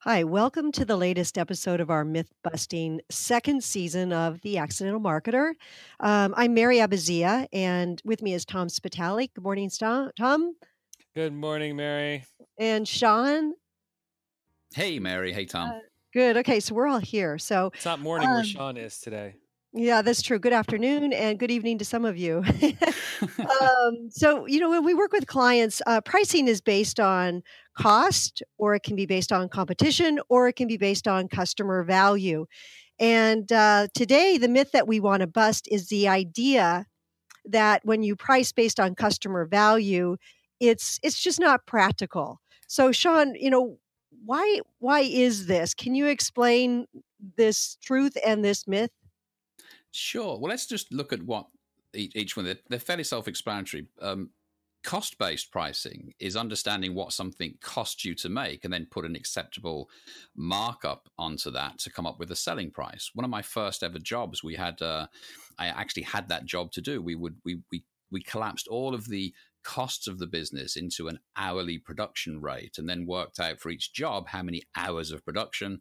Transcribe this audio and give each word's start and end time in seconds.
Hi, 0.00 0.24
welcome 0.24 0.72
to 0.72 0.84
the 0.84 0.96
latest 0.96 1.38
episode 1.38 1.80
of 1.80 1.90
our 1.90 2.04
myth 2.04 2.30
busting 2.42 3.00
second 3.10 3.62
season 3.62 4.12
of 4.12 4.40
The 4.40 4.58
Accidental 4.58 5.00
Marketer. 5.00 5.52
Um, 6.00 6.34
I'm 6.36 6.54
Mary 6.54 6.78
Abbazia, 6.78 7.46
and 7.52 8.00
with 8.04 8.22
me 8.22 8.34
is 8.34 8.44
Tom 8.44 8.68
Spitale. 8.68 9.28
Good 9.34 9.42
morning, 9.42 9.70
Tom. 9.70 10.56
Good 11.14 11.32
morning, 11.32 11.76
Mary. 11.76 12.24
And 12.58 12.86
Sean. 12.86 13.54
Hey, 14.74 14.98
Mary. 14.98 15.32
Hey, 15.32 15.44
Tom. 15.44 15.70
Uh, 15.70 15.78
good. 16.12 16.36
Okay, 16.38 16.60
so 16.60 16.74
we're 16.74 16.88
all 16.88 16.98
here. 16.98 17.38
So 17.38 17.70
it's 17.74 17.84
not 17.84 18.00
morning 18.00 18.28
um, 18.28 18.34
where 18.34 18.44
Sean 18.44 18.76
is 18.76 18.98
today. 18.98 19.34
Yeah, 19.74 20.02
that's 20.02 20.20
true. 20.20 20.38
Good 20.38 20.52
afternoon 20.52 21.14
and 21.14 21.38
good 21.38 21.50
evening 21.50 21.78
to 21.78 21.84
some 21.84 22.04
of 22.04 22.18
you. 22.18 22.44
um, 23.60 24.10
so, 24.10 24.46
you 24.46 24.60
know, 24.60 24.68
when 24.68 24.84
we 24.84 24.92
work 24.92 25.12
with 25.12 25.26
clients, 25.26 25.80
uh, 25.86 26.02
pricing 26.02 26.46
is 26.46 26.60
based 26.60 27.00
on 27.00 27.42
cost, 27.76 28.42
or 28.58 28.74
it 28.74 28.82
can 28.82 28.96
be 28.96 29.06
based 29.06 29.32
on 29.32 29.48
competition, 29.48 30.20
or 30.28 30.48
it 30.48 30.56
can 30.56 30.68
be 30.68 30.76
based 30.76 31.08
on 31.08 31.28
customer 31.28 31.82
value. 31.84 32.46
And 32.98 33.50
uh, 33.50 33.88
today, 33.94 34.38
the 34.38 34.48
myth 34.48 34.72
that 34.72 34.86
we 34.86 35.00
want 35.00 35.20
to 35.20 35.26
bust 35.26 35.66
is 35.70 35.88
the 35.88 36.08
idea 36.08 36.86
that 37.44 37.84
when 37.84 38.02
you 38.02 38.14
price 38.14 38.52
based 38.52 38.78
on 38.78 38.94
customer 38.94 39.44
value, 39.46 40.16
it's 40.60 41.00
it's 41.02 41.20
just 41.20 41.40
not 41.40 41.66
practical. 41.66 42.40
So, 42.68 42.92
Sean, 42.92 43.34
you 43.34 43.50
know, 43.50 43.78
why 44.24 44.60
why 44.78 45.00
is 45.00 45.46
this? 45.46 45.74
Can 45.74 45.94
you 45.94 46.06
explain 46.06 46.86
this 47.36 47.76
truth 47.82 48.16
and 48.24 48.44
this 48.44 48.68
myth? 48.68 48.90
Sure. 49.90 50.38
Well, 50.38 50.50
let's 50.50 50.66
just 50.66 50.92
look 50.92 51.12
at 51.12 51.22
what 51.22 51.46
each 51.94 52.36
one. 52.36 52.46
They're, 52.46 52.58
they're 52.68 52.78
fairly 52.78 53.04
self-explanatory. 53.04 53.88
Um, 54.00 54.30
cost-based 54.82 55.50
pricing 55.50 56.12
is 56.18 56.36
understanding 56.36 56.94
what 56.94 57.12
something 57.12 57.54
costs 57.60 58.04
you 58.04 58.14
to 58.16 58.28
make, 58.28 58.64
and 58.64 58.72
then 58.72 58.86
put 58.90 59.04
an 59.04 59.16
acceptable 59.16 59.88
markup 60.36 61.08
onto 61.18 61.50
that 61.50 61.78
to 61.78 61.90
come 61.90 62.06
up 62.06 62.18
with 62.18 62.30
a 62.30 62.36
selling 62.36 62.70
price. 62.70 63.10
One 63.14 63.24
of 63.24 63.30
my 63.30 63.42
first 63.42 63.82
ever 63.82 63.98
jobs, 63.98 64.42
we 64.42 64.54
had. 64.54 64.82
Uh, 64.82 65.06
I 65.58 65.66
actually 65.66 66.04
had 66.04 66.28
that 66.28 66.44
job 66.44 66.72
to 66.72 66.80
do. 66.80 67.02
We 67.02 67.14
would 67.14 67.36
we 67.44 67.60
we 67.70 67.84
we 68.10 68.22
collapsed 68.22 68.68
all 68.68 68.94
of 68.94 69.08
the 69.08 69.32
costs 69.64 70.08
of 70.08 70.18
the 70.18 70.26
business 70.26 70.74
into 70.76 71.06
an 71.06 71.20
hourly 71.36 71.78
production 71.78 72.40
rate 72.40 72.78
and 72.78 72.88
then 72.88 73.06
worked 73.06 73.38
out 73.38 73.60
for 73.60 73.70
each 73.70 73.92
job 73.92 74.26
how 74.26 74.42
many 74.42 74.60
hours 74.76 75.12
of 75.12 75.24
production. 75.24 75.80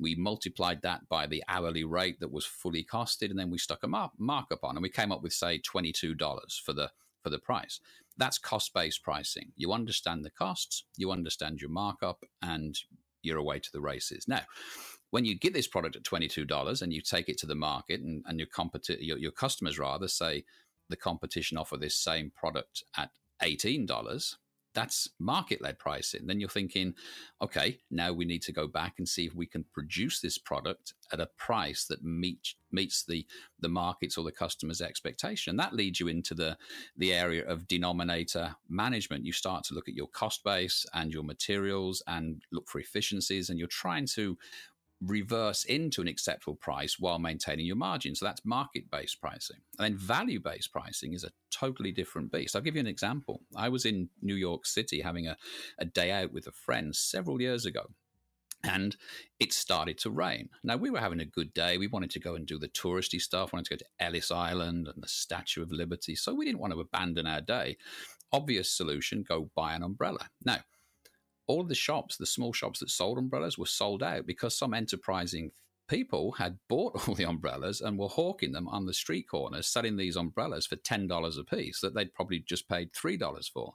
We 0.00 0.16
multiplied 0.16 0.82
that 0.82 1.08
by 1.08 1.28
the 1.28 1.44
hourly 1.46 1.84
rate 1.84 2.18
that 2.18 2.32
was 2.32 2.44
fully 2.44 2.84
costed, 2.84 3.30
and 3.30 3.38
then 3.38 3.50
we 3.50 3.58
stuck 3.58 3.84
a 3.84 3.88
mar- 3.88 4.10
markup 4.18 4.64
on, 4.64 4.76
and 4.76 4.82
we 4.82 4.88
came 4.88 5.12
up 5.12 5.22
with 5.22 5.32
say 5.32 5.58
twenty 5.58 5.92
two 5.92 6.14
dollars 6.14 6.60
for 6.64 6.72
the 6.72 6.90
for 7.22 7.30
the 7.30 7.38
price. 7.38 7.80
That's 8.16 8.38
cost 8.38 8.74
based 8.74 9.02
pricing. 9.02 9.52
You 9.56 9.72
understand 9.72 10.24
the 10.24 10.30
costs, 10.30 10.84
you 10.96 11.10
understand 11.10 11.60
your 11.60 11.70
markup, 11.70 12.24
and 12.42 12.78
you're 13.22 13.38
away 13.38 13.58
to 13.58 13.72
the 13.72 13.80
races. 13.80 14.26
Now, 14.26 14.42
when 15.10 15.24
you 15.24 15.38
get 15.38 15.52
this 15.52 15.66
product 15.66 15.96
at 15.96 16.02
$22 16.04 16.82
and 16.82 16.92
you 16.92 17.02
take 17.02 17.28
it 17.28 17.38
to 17.38 17.46
the 17.46 17.54
market 17.54 18.00
and, 18.00 18.24
and 18.26 18.38
your, 18.38 18.48
competi- 18.48 18.98
your, 19.00 19.18
your 19.18 19.32
customers 19.32 19.78
rather 19.78 20.08
say 20.08 20.44
the 20.88 20.96
competition 20.96 21.58
offer 21.58 21.76
this 21.76 21.96
same 21.96 22.30
product 22.34 22.84
at 22.96 23.10
$18, 23.42 24.36
that's 24.74 25.08
market 25.18 25.60
led 25.60 25.78
pricing. 25.78 26.26
Then 26.26 26.40
you're 26.40 26.48
thinking, 26.48 26.94
okay, 27.42 27.78
now 27.90 28.12
we 28.12 28.24
need 28.24 28.42
to 28.42 28.52
go 28.52 28.68
back 28.68 28.94
and 28.98 29.08
see 29.08 29.26
if 29.26 29.34
we 29.34 29.46
can 29.46 29.64
produce 29.72 30.20
this 30.20 30.38
product 30.38 30.94
at 31.12 31.20
a 31.20 31.28
price 31.36 31.86
that 31.86 32.04
meet, 32.04 32.54
meets 32.70 33.04
the, 33.04 33.26
the 33.58 33.68
market's 33.68 34.16
or 34.16 34.24
the 34.24 34.32
customer's 34.32 34.80
expectation. 34.80 35.50
And 35.50 35.58
That 35.58 35.74
leads 35.74 35.98
you 35.98 36.08
into 36.08 36.34
the, 36.34 36.56
the 36.96 37.12
area 37.12 37.44
of 37.46 37.66
denominator 37.66 38.54
management. 38.68 39.26
You 39.26 39.32
start 39.32 39.64
to 39.64 39.74
look 39.74 39.88
at 39.88 39.94
your 39.94 40.08
cost 40.08 40.44
base 40.44 40.86
and 40.94 41.12
your 41.12 41.24
materials 41.24 42.02
and 42.06 42.42
look 42.52 42.68
for 42.68 42.80
efficiencies, 42.80 43.50
and 43.50 43.58
you're 43.58 43.68
trying 43.68 44.06
to 44.14 44.38
reverse 45.04 45.64
into 45.64 46.02
an 46.02 46.08
acceptable 46.08 46.56
price 46.56 46.98
while 46.98 47.18
maintaining 47.18 47.66
your 47.66 47.76
margin. 47.76 48.14
So 48.14 48.26
that's 48.26 48.44
market 48.44 48.90
based 48.90 49.20
pricing. 49.20 49.56
And 49.78 49.84
then 49.86 49.96
value 49.96 50.40
based 50.40 50.72
pricing 50.72 51.14
is 51.14 51.24
a 51.24 51.30
totally 51.50 51.92
different 51.92 52.30
beast. 52.30 52.54
I'll 52.54 52.62
give 52.62 52.74
you 52.74 52.80
an 52.80 52.86
example. 52.86 53.42
I 53.56 53.68
was 53.68 53.84
in 53.84 54.10
New 54.20 54.34
York 54.34 54.66
City 54.66 55.00
having 55.00 55.26
a, 55.26 55.36
a 55.78 55.84
day 55.84 56.10
out 56.10 56.32
with 56.32 56.46
a 56.46 56.52
friend 56.52 56.94
several 56.94 57.40
years 57.40 57.64
ago. 57.64 57.86
And 58.62 58.94
it 59.38 59.54
started 59.54 59.96
to 59.98 60.10
rain. 60.10 60.50
Now, 60.62 60.76
we 60.76 60.90
were 60.90 61.00
having 61.00 61.20
a 61.20 61.24
good 61.24 61.54
day. 61.54 61.78
We 61.78 61.86
wanted 61.86 62.10
to 62.10 62.20
go 62.20 62.34
and 62.34 62.46
do 62.46 62.58
the 62.58 62.68
touristy 62.68 63.18
stuff, 63.18 63.54
wanted 63.54 63.64
to 63.64 63.70
go 63.70 63.78
to 63.78 64.04
Ellis 64.06 64.30
Island 64.30 64.86
and 64.86 65.02
the 65.02 65.08
Statue 65.08 65.62
of 65.62 65.72
Liberty. 65.72 66.14
So 66.14 66.34
we 66.34 66.44
didn't 66.44 66.60
want 66.60 66.74
to 66.74 66.80
abandon 66.80 67.26
our 67.26 67.40
day. 67.40 67.78
Obvious 68.34 68.70
solution 68.70 69.24
go 69.26 69.50
buy 69.56 69.72
an 69.72 69.82
umbrella. 69.82 70.28
Now, 70.44 70.58
all 71.50 71.60
of 71.60 71.68
the 71.68 71.74
shops, 71.74 72.16
the 72.16 72.26
small 72.26 72.52
shops 72.52 72.78
that 72.78 72.90
sold 72.90 73.18
umbrellas, 73.18 73.58
were 73.58 73.66
sold 73.66 74.04
out 74.04 74.24
because 74.24 74.56
some 74.56 74.72
enterprising 74.72 75.50
people 75.88 76.30
had 76.30 76.56
bought 76.68 76.94
all 77.08 77.14
the 77.16 77.24
umbrellas 77.24 77.80
and 77.80 77.98
were 77.98 78.06
hawking 78.06 78.52
them 78.52 78.68
on 78.68 78.86
the 78.86 78.94
street 78.94 79.26
corners, 79.28 79.66
selling 79.66 79.96
these 79.96 80.14
umbrellas 80.14 80.64
for 80.64 80.76
$10 80.76 81.38
a 81.38 81.44
piece 81.44 81.80
that 81.80 81.92
they'd 81.92 82.14
probably 82.14 82.38
just 82.38 82.68
paid 82.68 82.92
$3 82.92 83.50
for. 83.52 83.74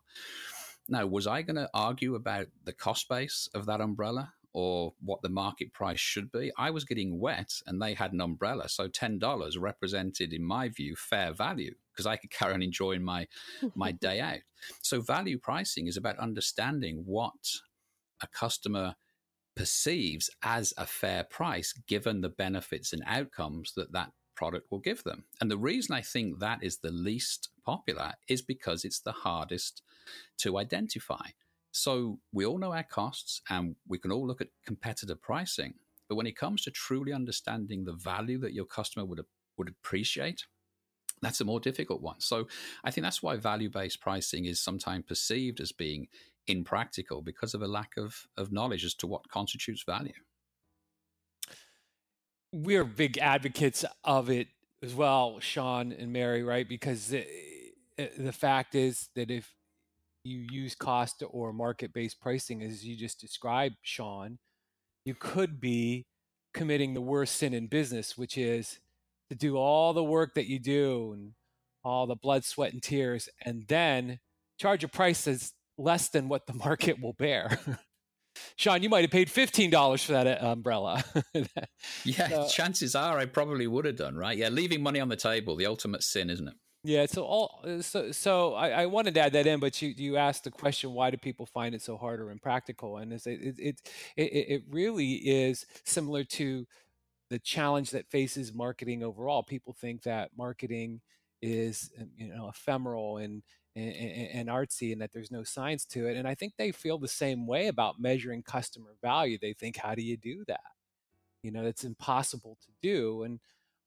Now, 0.87 1.05
was 1.05 1.27
I 1.27 1.41
going 1.41 1.57
to 1.57 1.69
argue 1.73 2.15
about 2.15 2.47
the 2.63 2.71
cost 2.71 3.09
base 3.09 3.49
of 3.53 3.65
that 3.65 3.81
umbrella 3.81 4.31
or 4.55 4.93
what 5.01 5.21
the 5.21 5.29
market 5.29 5.73
price 5.73 5.99
should 5.99 6.31
be? 6.31 6.49
I 6.57 6.71
was 6.71 6.85
getting 6.85 7.19
wet 7.19 7.51
and 7.67 7.81
they 7.81 7.93
had 7.93 8.13
an 8.13 8.21
umbrella. 8.21 8.69
So 8.69 8.87
$10 8.87 9.59
represented, 9.59 10.31
in 10.31 10.45
my 10.45 10.69
view, 10.69 10.95
fair 10.95 11.33
value 11.33 11.75
because 11.91 12.05
I 12.05 12.15
could 12.15 12.31
carry 12.31 12.53
on 12.53 12.61
enjoying 12.61 13.03
my, 13.03 13.27
my 13.75 13.91
day 14.07 14.21
out. 14.21 14.39
So, 14.81 15.01
value 15.01 15.37
pricing 15.37 15.87
is 15.87 15.97
about 15.97 16.17
understanding 16.17 17.03
what 17.05 17.33
a 18.23 18.27
customer 18.27 18.95
perceives 19.55 20.29
as 20.41 20.73
a 20.77 20.85
fair 20.85 21.25
price 21.25 21.73
given 21.87 22.21
the 22.21 22.29
benefits 22.29 22.93
and 22.93 23.03
outcomes 23.05 23.73
that 23.75 23.91
that 23.91 24.11
product 24.35 24.71
will 24.71 24.79
give 24.79 25.03
them. 25.03 25.25
And 25.39 25.51
the 25.51 25.57
reason 25.57 25.95
I 25.95 26.01
think 26.01 26.39
that 26.39 26.63
is 26.63 26.77
the 26.77 26.91
least 26.91 27.49
popular 27.65 28.13
is 28.27 28.41
because 28.41 28.83
it's 28.83 28.99
the 29.01 29.11
hardest 29.11 29.81
to 30.39 30.57
identify. 30.57 31.27
So 31.75 32.19
we 32.31 32.45
all 32.45 32.57
know 32.57 32.71
our 32.71 32.83
costs 32.83 33.41
and 33.49 33.75
we 33.85 33.99
can 33.99 34.09
all 34.09 34.25
look 34.25 34.39
at 34.39 34.47
competitor 34.65 35.15
pricing. 35.15 35.73
But 36.07 36.15
when 36.15 36.25
it 36.25 36.37
comes 36.37 36.61
to 36.61 36.71
truly 36.71 37.11
understanding 37.11 37.83
the 37.83 37.91
value 37.91 38.39
that 38.39 38.53
your 38.53 38.63
customer 38.63 39.03
would, 39.05 39.19
would 39.57 39.67
appreciate, 39.67 40.45
that's 41.21 41.41
a 41.41 41.45
more 41.45 41.59
difficult 41.59 42.01
one. 42.01 42.21
So 42.21 42.47
I 42.85 42.91
think 42.91 43.03
that's 43.03 43.21
why 43.21 43.35
value 43.35 43.69
based 43.69 43.99
pricing 43.99 44.45
is 44.45 44.61
sometimes 44.61 45.03
perceived 45.05 45.59
as 45.59 45.73
being 45.73 46.07
impractical 46.47 47.21
because 47.21 47.53
of 47.53 47.61
a 47.61 47.67
lack 47.67 47.97
of, 47.97 48.25
of 48.37 48.53
knowledge 48.53 48.85
as 48.85 48.93
to 48.95 49.07
what 49.07 49.27
constitutes 49.27 49.83
value. 49.83 50.13
We're 52.53 52.85
big 52.85 53.17
advocates 53.17 53.83
of 54.05 54.29
it 54.29 54.47
as 54.81 54.93
well, 54.95 55.41
Sean 55.41 55.91
and 55.91 56.13
Mary, 56.13 56.41
right? 56.41 56.69
Because 56.69 57.07
the, 57.07 57.27
the 58.17 58.31
fact 58.31 58.75
is 58.75 59.09
that 59.15 59.29
if 59.29 59.51
you 60.25 60.45
use 60.49 60.75
cost 60.75 61.23
or 61.29 61.53
market 61.53 61.93
based 61.93 62.19
pricing, 62.19 62.63
as 62.63 62.85
you 62.85 62.97
just 62.97 63.19
described, 63.19 63.75
Sean, 63.83 64.39
you 65.05 65.13
could 65.13 65.61
be 65.61 66.05
committing 66.53 66.93
the 66.93 67.01
worst 67.01 67.35
sin 67.35 67.53
in 67.53 67.67
business, 67.67 68.17
which 68.17 68.37
is 68.37 68.79
to 69.29 69.35
do 69.35 69.57
all 69.57 69.93
the 69.93 70.03
work 70.03 70.33
that 70.35 70.47
you 70.47 70.59
do 70.59 71.13
and 71.13 71.33
all 71.83 72.07
the 72.07 72.15
blood, 72.15 72.43
sweat, 72.43 72.73
and 72.73 72.81
tears, 72.81 73.29
and 73.43 73.65
then 73.67 74.19
charge 74.59 74.83
a 74.83 74.87
price 74.87 75.25
that's 75.25 75.53
less 75.77 76.09
than 76.09 76.27
what 76.27 76.47
the 76.47 76.53
market 76.65 76.99
will 76.99 77.13
bear. 77.13 77.59
Sean, 78.57 78.83
you 78.83 78.89
might 78.89 79.03
have 79.03 79.11
paid 79.11 79.29
fifteen 79.29 79.69
dollars 79.69 80.03
for 80.03 80.13
that 80.13 80.27
uh, 80.27 80.47
umbrella. 80.47 81.03
yeah, 82.03 82.27
so, 82.27 82.47
chances 82.49 82.95
are 82.95 83.17
I 83.17 83.25
probably 83.25 83.65
would 83.67 83.85
have 83.85 83.95
done 83.95 84.15
right. 84.15 84.37
Yeah, 84.37 84.49
leaving 84.49 84.81
money 84.83 84.99
on 84.99 85.07
the 85.07 85.15
table, 85.15 85.55
the 85.55 85.67
ultimate 85.67 86.03
sin, 86.03 86.29
isn't 86.29 86.47
it? 86.47 86.55
Yeah. 86.87 87.05
So 87.07 87.23
all 87.23 87.61
uh, 87.63 87.81
so 87.81 88.11
so 88.11 88.53
I, 88.53 88.69
I 88.83 88.85
wanted 88.85 89.15
to 89.15 89.21
add 89.21 89.33
that 89.33 89.47
in, 89.47 89.59
but 89.59 89.81
you 89.81 89.89
you 89.97 90.17
asked 90.17 90.43
the 90.43 90.51
question, 90.51 90.93
why 90.93 91.09
do 91.09 91.17
people 91.17 91.45
find 91.47 91.73
it 91.73 91.81
so 91.81 91.97
hard 91.97 92.19
or 92.19 92.29
impractical? 92.31 92.97
And 92.97 93.11
it 93.13 93.25
it 93.25 93.55
it, 93.59 93.81
it, 94.17 94.23
it 94.23 94.63
really 94.69 95.13
is 95.13 95.65
similar 95.83 96.23
to 96.25 96.67
the 97.29 97.39
challenge 97.39 97.91
that 97.91 98.09
faces 98.11 98.53
marketing 98.53 99.03
overall. 99.03 99.43
People 99.43 99.73
think 99.73 100.03
that 100.03 100.31
marketing 100.37 101.01
is 101.41 101.91
um, 102.01 102.09
you 102.17 102.29
know 102.29 102.49
ephemeral 102.49 103.17
and, 103.17 103.43
and, 103.75 103.95
and 104.33 104.49
artsy 104.49 104.93
and 104.93 105.01
that 105.01 105.11
there's 105.13 105.31
no 105.31 105.43
science 105.43 105.85
to 105.87 106.07
it. 106.07 106.17
And 106.17 106.27
I 106.27 106.35
think 106.35 106.53
they 106.57 106.71
feel 106.71 106.99
the 106.99 107.07
same 107.09 107.47
way 107.47 107.67
about 107.67 107.99
measuring 108.01 108.43
customer 108.43 108.95
value. 109.01 109.37
They 109.41 109.53
think, 109.53 109.77
how 109.77 109.95
do 109.95 110.03
you 110.03 110.17
do 110.17 110.43
that? 110.47 110.61
You 111.43 111.51
know, 111.51 111.65
it's 111.65 111.83
impossible 111.83 112.57
to 112.65 112.71
do. 112.81 113.23
And 113.23 113.39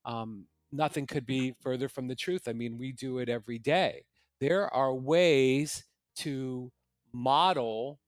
um, 0.04 0.46
nothing 0.72 1.06
could 1.06 1.26
be 1.26 1.54
further 1.60 1.88
from 1.88 2.08
the 2.08 2.14
truth. 2.14 2.42
I 2.48 2.52
mean, 2.52 2.78
we 2.78 2.92
do 2.92 3.18
it 3.18 3.28
every 3.28 3.58
day. 3.58 4.04
There 4.40 4.72
are 4.72 4.94
ways 4.94 5.84
to 6.16 6.70
model 7.12 8.00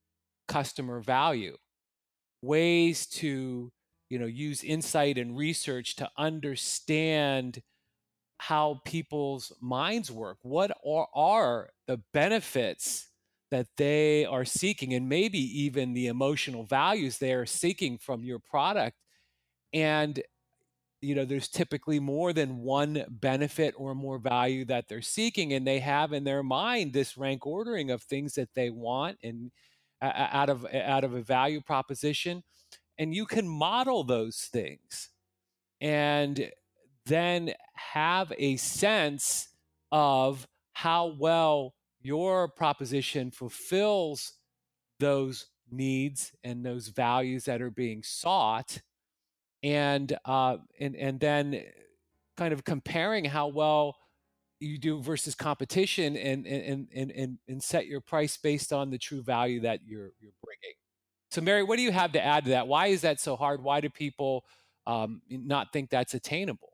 customer 0.49 1.01
value, 1.01 1.57
ways 2.43 3.07
to 3.07 3.73
you 4.09 4.19
know 4.19 4.27
use 4.27 4.63
insight 4.65 5.17
and 5.19 5.37
research 5.37 5.97
to 5.97 6.11
understand 6.19 7.63
how 8.39 8.81
people's 8.85 9.53
minds 9.61 10.11
work 10.11 10.39
what 10.43 10.71
are, 10.85 11.09
are 11.15 11.71
the 11.87 12.01
benefits 12.15 13.09
that 13.51 13.67
they 13.77 14.25
are 14.25 14.45
seeking 14.45 14.95
and 14.95 15.09
maybe 15.09 15.39
even 15.39 15.93
the 15.93 16.07
emotional 16.07 16.65
values 16.65 17.19
they 17.19 17.35
are 17.35 17.47
seeking 17.47 17.99
from 17.99 18.25
your 18.25 18.39
product 18.39 18.97
and 19.73 20.23
you 21.01 21.15
know 21.15 21.25
there's 21.25 21.49
typically 21.49 21.99
more 21.99 22.33
than 22.33 22.59
one 22.59 23.05
benefit 23.09 23.75
or 23.77 23.95
more 23.95 24.19
value 24.19 24.65
that 24.65 24.89
they're 24.89 25.03
seeking 25.03 25.53
and 25.53 25.67
they 25.67 25.79
have 25.81 26.13
in 26.13 26.25
their 26.25 26.43
mind 26.43 26.93
this 26.93 27.17
rank 27.17 27.47
ordering 27.47 27.91
of 27.91 28.03
things 28.03 28.35
that 28.35 28.55
they 28.55 28.71
want 28.71 29.19
and 29.23 29.51
uh, 30.03 30.13
out 30.15 30.51
of 30.51 30.67
out 30.75 31.05
of 31.05 31.15
a 31.15 31.23
value 31.23 31.61
proposition 31.61 32.43
and 32.99 33.15
you 33.15 33.27
can 33.27 33.49
model 33.49 34.05
those 34.05 34.49
things 34.53 35.09
and 35.81 36.51
then 37.07 37.53
have 37.75 38.33
a 38.39 38.57
sense 38.57 39.49
of 39.91 40.47
how 40.75 41.15
well 41.19 41.75
your 42.03 42.49
proposition 42.49 43.31
fulfills 43.31 44.35
those 44.99 45.47
needs 45.71 46.33
and 46.45 46.65
those 46.65 46.89
values 46.89 47.45
that 47.45 47.63
are 47.63 47.71
being 47.71 48.03
sought 48.03 48.81
and 49.63 50.17
uh, 50.25 50.57
and 50.79 50.97
and 50.97 51.21
then 51.21 51.63
kind 52.37 52.53
of 52.53 52.65
comparing 52.65 53.25
how 53.25 53.49
well 53.49 53.97
you 54.61 54.79
do 54.79 55.01
versus 55.01 55.35
competition 55.35 56.17
and 56.17 56.47
and 56.47 56.89
and 56.95 57.11
and, 57.11 57.39
and 57.49 57.63
set 57.63 57.87
your 57.87 58.01
price 58.01 58.37
based 58.37 58.73
on 58.73 58.91
the 58.91 58.99
true 58.99 59.23
value 59.23 59.61
that 59.61 59.81
you're 59.87 60.13
you're 60.21 60.33
bringing. 60.43 60.75
So 61.31 61.41
mary 61.41 61.63
what 61.63 61.77
do 61.77 61.83
you 61.83 61.93
have 61.93 62.13
to 62.13 62.25
add 62.25 62.45
to 62.45 62.51
that? 62.51 62.69
Why 62.69 62.89
is 62.89 63.03
that 63.03 63.21
so 63.21 63.37
hard? 63.37 63.63
Why 63.63 63.81
do 63.81 63.89
people 63.89 64.45
um, 64.87 65.23
not 65.29 65.73
think 65.73 65.91
that's 65.91 66.15
attainable? 66.15 66.71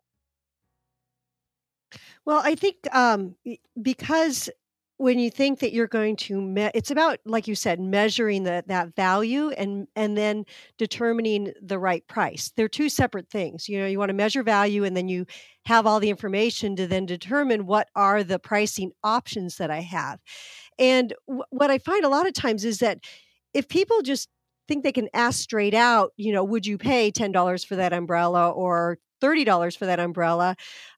Well 2.25 2.41
i 2.45 2.55
think 2.55 2.77
um, 2.93 3.37
because 3.81 4.51
when 4.99 5.19
you 5.19 5.31
think 5.31 5.59
that 5.61 5.73
you're 5.73 5.87
going 5.87 6.17
to 6.17 6.41
me- 6.41 6.71
it's 6.75 6.91
about 6.91 7.19
like 7.27 7.47
you 7.47 7.55
said 7.55 7.81
measuring 7.81 8.45
the, 8.45 8.65
that 8.67 8.95
value 8.97 9.51
and 9.51 9.87
and 9.95 10.17
then 10.17 10.45
determining 10.79 11.53
the 11.63 11.79
right 11.79 12.07
price. 12.09 12.53
They're 12.57 12.69
two 12.69 12.89
separate 12.89 13.29
things 13.29 13.69
you 13.69 13.79
know 13.79 13.87
you 13.87 13.99
want 13.99 14.09
to 14.11 14.15
measure 14.15 14.43
value 14.43 14.85
and 14.85 14.97
then 14.97 15.09
you 15.09 15.27
have 15.67 15.87
all 15.87 16.01
the 16.01 16.11
information 16.11 16.77
to 16.77 16.87
then 16.87 17.07
determine 17.07 17.67
what 17.67 17.89
are 17.95 18.23
the 18.25 18.39
pricing 18.39 18.93
options 19.05 19.57
that 19.57 19.71
i 19.71 19.81
have. 19.81 20.21
And 20.79 21.15
w- 21.29 21.45
what 21.51 21.71
i 21.71 21.79
find 21.79 22.05
a 22.05 22.09
lot 22.09 22.27
of 22.27 22.33
times 22.35 22.65
is 22.65 22.79
that 22.79 22.99
if 23.55 23.69
people 23.69 24.03
just 24.03 24.29
think 24.69 24.83
they 24.83 24.93
can 24.93 25.09
ask 25.15 25.41
straight 25.41 25.75
out 25.75 26.13
you 26.17 26.33
know 26.33 26.45
would 26.45 26.67
you 26.67 26.79
pay 26.79 27.11
$10 27.11 27.65
for 27.65 27.77
that 27.77 27.93
umbrella 27.93 28.51
or 28.51 28.99
$30 29.21 29.77
for 29.77 29.87
that 29.87 30.01
umbrella? 30.01 30.57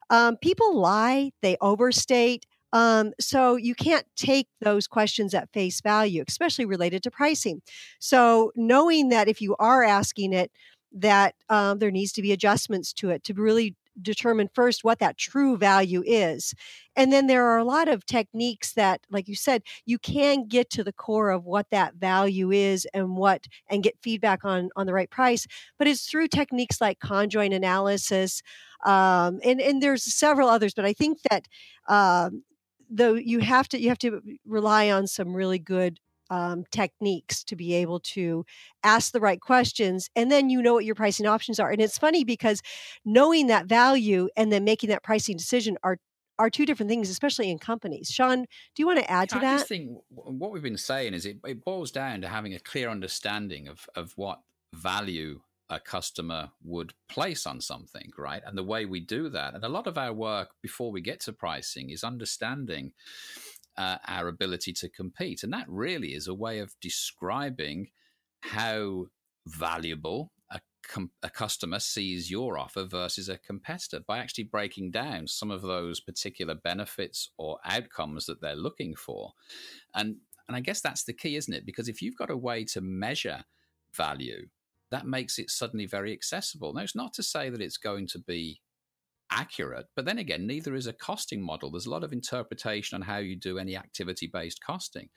Um, 0.09 0.37
people 0.37 0.77
lie 0.77 1.31
they 1.41 1.57
overstate 1.61 2.45
um, 2.73 3.13
so 3.19 3.55
you 3.55 3.75
can't 3.75 4.05
take 4.15 4.47
those 4.61 4.87
questions 4.87 5.33
at 5.33 5.51
face 5.53 5.81
value, 5.81 6.23
especially 6.27 6.65
related 6.65 7.03
to 7.03 7.11
pricing. 7.11 7.61
So 7.99 8.51
knowing 8.55 9.09
that 9.09 9.27
if 9.27 9.41
you 9.41 9.55
are 9.59 9.83
asking 9.83 10.33
it, 10.33 10.51
that 10.91 11.35
um, 11.49 11.79
there 11.79 11.91
needs 11.91 12.11
to 12.13 12.21
be 12.21 12.31
adjustments 12.31 12.93
to 12.93 13.09
it 13.09 13.23
to 13.23 13.33
really 13.33 13.75
determine 14.01 14.49
first 14.53 14.83
what 14.83 14.99
that 14.99 15.17
true 15.17 15.57
value 15.57 16.01
is. 16.05 16.53
And 16.95 17.11
then 17.11 17.27
there 17.27 17.45
are 17.45 17.57
a 17.57 17.63
lot 17.63 17.87
of 17.87 18.05
techniques 18.05 18.73
that, 18.73 19.01
like 19.09 19.27
you 19.27 19.35
said, 19.35 19.63
you 19.85 19.99
can 19.99 20.47
get 20.47 20.69
to 20.71 20.83
the 20.83 20.93
core 20.93 21.29
of 21.29 21.45
what 21.45 21.69
that 21.71 21.95
value 21.95 22.51
is 22.51 22.87
and 22.93 23.17
what 23.17 23.47
and 23.69 23.83
get 23.83 24.01
feedback 24.01 24.45
on 24.45 24.69
on 24.75 24.85
the 24.85 24.93
right 24.93 25.09
price. 25.09 25.47
But 25.77 25.87
it's 25.87 26.05
through 26.05 26.29
techniques 26.29 26.81
like 26.81 26.99
conjoint 26.99 27.53
analysis. 27.53 28.41
Um, 28.85 29.41
and, 29.43 29.59
and 29.59 29.81
there's 29.83 30.03
several 30.03 30.47
others, 30.47 30.73
but 30.73 30.85
I 30.85 30.93
think 30.93 31.19
that 31.29 31.47
um, 31.89 32.43
though 32.89 33.13
you 33.13 33.39
have 33.39 33.67
to 33.69 33.79
you 33.79 33.89
have 33.89 33.97
to 33.99 34.21
rely 34.45 34.89
on 34.89 35.07
some 35.07 35.35
really 35.35 35.59
good 35.59 35.99
um, 36.31 36.63
techniques 36.71 37.43
to 37.45 37.55
be 37.55 37.73
able 37.73 37.99
to 37.99 38.45
ask 38.83 39.11
the 39.11 39.19
right 39.19 39.41
questions 39.41 40.09
and 40.15 40.31
then 40.31 40.49
you 40.49 40.61
know 40.61 40.73
what 40.73 40.85
your 40.85 40.95
pricing 40.95 41.25
options 41.25 41.59
are 41.59 41.71
and 41.71 41.81
it's 41.81 41.97
funny 41.97 42.23
because 42.23 42.61
knowing 43.03 43.47
that 43.47 43.65
value 43.65 44.29
and 44.37 44.51
then 44.51 44.63
making 44.63 44.89
that 44.89 45.03
pricing 45.03 45.35
decision 45.35 45.77
are 45.83 45.97
are 46.37 46.49
two 46.49 46.65
different 46.65 46.89
things 46.89 47.09
especially 47.09 47.51
in 47.51 47.59
companies. 47.59 48.09
Sean 48.09 48.43
do 48.43 48.47
you 48.77 48.87
want 48.87 48.99
to 48.99 49.11
add 49.11 49.29
to 49.29 49.37
I 49.37 49.41
that? 49.41 49.59
i 49.61 49.63
think 49.63 49.99
what 50.09 50.51
we've 50.51 50.63
been 50.63 50.77
saying 50.77 51.13
is 51.13 51.25
it, 51.25 51.37
it 51.45 51.65
boils 51.65 51.91
down 51.91 52.21
to 52.21 52.27
having 52.27 52.53
a 52.53 52.59
clear 52.59 52.89
understanding 52.89 53.67
of 53.67 53.89
of 53.95 54.13
what 54.15 54.41
value 54.73 55.41
a 55.69 55.79
customer 55.79 56.49
would 56.63 56.93
place 57.07 57.45
on 57.45 57.61
something, 57.61 58.11
right? 58.17 58.41
And 58.45 58.57
the 58.57 58.63
way 58.63 58.85
we 58.85 58.99
do 58.99 59.29
that, 59.29 59.53
and 59.53 59.63
a 59.63 59.69
lot 59.69 59.87
of 59.87 59.97
our 59.97 60.13
work 60.13 60.49
before 60.61 60.91
we 60.91 61.01
get 61.01 61.19
to 61.21 61.33
pricing 61.33 61.89
is 61.89 62.03
understanding 62.03 62.93
uh, 63.77 63.97
our 64.07 64.27
ability 64.27 64.73
to 64.73 64.89
compete. 64.89 65.43
And 65.43 65.53
that 65.53 65.65
really 65.69 66.13
is 66.13 66.27
a 66.27 66.33
way 66.33 66.59
of 66.59 66.75
describing 66.81 67.89
how 68.41 69.05
valuable 69.47 70.31
a, 70.51 70.59
com- 70.83 71.11
a 71.23 71.29
customer 71.29 71.79
sees 71.79 72.31
your 72.31 72.57
offer 72.57 72.83
versus 72.83 73.29
a 73.29 73.37
competitor 73.37 73.99
by 74.05 74.17
actually 74.17 74.45
breaking 74.45 74.91
down 74.91 75.27
some 75.27 75.51
of 75.51 75.61
those 75.61 75.99
particular 75.99 76.55
benefits 76.55 77.31
or 77.37 77.59
outcomes 77.63 78.25
that 78.25 78.41
they're 78.41 78.55
looking 78.55 78.95
for. 78.95 79.33
And 79.93 80.17
and 80.47 80.55
I 80.55 80.61
guess 80.61 80.81
that's 80.81 81.03
the 81.03 81.13
key, 81.13 81.35
isn't 81.35 81.53
it? 81.53 81.63
Because 81.63 81.87
if 81.87 82.01
you've 82.01 82.17
got 82.17 82.31
a 82.31 82.35
way 82.35 82.65
to 82.65 82.81
measure 82.81 83.43
value 83.95 84.47
that 84.91 85.05
makes 85.05 85.37
it 85.37 85.49
suddenly 85.49 85.85
very 85.85 86.11
accessible. 86.11 86.73
Now, 86.73 86.81
it's 86.81 86.95
not 86.95 87.13
to 87.13 87.23
say 87.23 87.49
that 87.49 87.61
it's 87.61 87.77
going 87.77 88.07
to 88.07 88.19
be 88.19 88.61
accurate, 89.31 89.85
but 89.95 90.05
then 90.05 90.17
again, 90.17 90.47
neither 90.47 90.75
is 90.75 90.87
a 90.87 90.93
costing 90.93 91.41
model. 91.41 91.71
There's 91.71 91.85
a 91.85 91.91
lot 91.91 92.03
of 92.03 92.13
interpretation 92.13 92.95
on 92.95 93.01
how 93.01 93.17
you 93.17 93.35
do 93.35 93.59
any 93.59 93.77
activity 93.77 94.27
based 94.31 94.63
costing. 94.65 95.09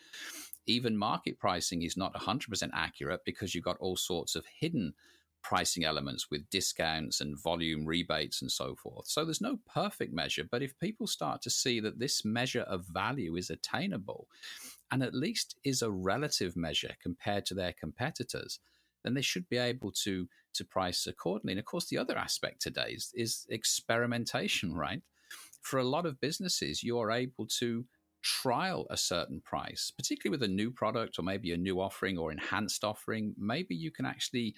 Even 0.67 0.97
market 0.97 1.39
pricing 1.39 1.83
is 1.83 1.97
not 1.97 2.15
100% 2.15 2.71
accurate 2.75 3.21
because 3.25 3.55
you've 3.55 3.65
got 3.65 3.79
all 3.79 3.97
sorts 3.97 4.37
of 4.37 4.45
hidden 4.61 4.93
pricing 5.43 5.85
elements 5.85 6.31
with 6.31 6.49
discounts 6.51 7.21
and 7.21 7.41
volume 7.43 7.85
rebates 7.85 8.43
and 8.43 8.51
so 8.51 8.77
forth. 8.77 9.09
So 9.09 9.25
there's 9.25 9.41
no 9.41 9.59
perfect 9.73 10.13
measure, 10.13 10.45
but 10.49 10.63
if 10.63 10.79
people 10.79 11.07
start 11.07 11.43
to 11.43 11.51
see 11.51 11.81
that 11.81 11.99
this 11.99 12.25
measure 12.25 12.61
of 12.61 12.87
value 12.87 13.35
is 13.37 13.51
attainable 13.51 14.29
and 14.91 15.03
at 15.03 15.15
least 15.15 15.57
is 15.65 15.83
a 15.83 15.91
relative 15.91 16.57
measure 16.57 16.95
compared 17.03 17.45
to 17.47 17.55
their 17.55 17.73
competitors, 17.73 18.61
then 19.05 19.15
they 19.15 19.23
should 19.23 19.49
be 19.49 19.59
able 19.59 19.93
to 20.05 20.29
to 20.55 20.65
price 20.65 21.07
accordingly. 21.07 21.53
And 21.53 21.59
of 21.59 21.65
course, 21.65 21.87
the 21.87 21.99
other 21.99 22.17
aspect 22.17 22.61
today 22.61 22.93
is, 22.95 23.11
is 23.15 23.47
experimentation, 23.49 24.75
right? 24.75 25.01
For 25.63 25.79
a 25.79 25.85
lot 25.85 26.07
of 26.07 26.21
businesses, 26.21 26.83
you're 26.83 27.11
able 27.11 27.47
to 27.59 27.87
trial 28.23 28.87
a 28.91 28.97
certain 28.97 29.41
price, 29.41 29.93
particularly 29.97 30.39
with 30.39 30.49
a 30.49 30.53
new 30.53 30.71
product 30.71 31.19
or 31.19 31.23
maybe 31.23 31.53
a 31.53 31.57
new 31.57 31.81
offering 31.81 32.19
or 32.19 32.31
enhanced 32.31 32.85
offering. 32.85 33.35
Maybe 33.39 33.75
you 33.75 33.91
can 33.91 34.07
actually, 34.07 34.55